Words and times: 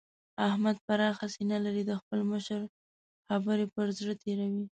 احمد 0.47 0.77
پراخه 0.85 1.25
سينه 1.35 1.57
لري؛ 1.65 1.83
د 1.87 1.91
خپل 2.01 2.19
مشر 2.31 2.61
خبرې 3.27 3.65
پر 3.73 3.87
زړه 3.99 4.13
تېروي. 4.23 4.59